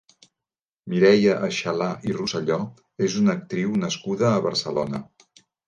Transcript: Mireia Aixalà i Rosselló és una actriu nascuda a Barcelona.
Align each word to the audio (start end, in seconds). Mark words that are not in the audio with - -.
Mireia 0.93 1.35
Aixalà 1.47 1.91
i 2.11 2.15
Rosselló 2.17 2.59
és 3.11 3.21
una 3.23 3.33
actriu 3.37 3.79
nascuda 3.85 4.35
a 4.35 4.43
Barcelona. 4.51 5.07